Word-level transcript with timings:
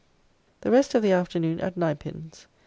The 0.61 0.71
rest 0.71 0.95
of 0.95 1.03
the 1.03 1.11
afternoon 1.11 1.59
at 1.59 1.77
ninepins. 1.77 2.47